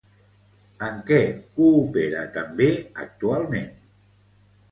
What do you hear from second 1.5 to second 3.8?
coopera també actualment?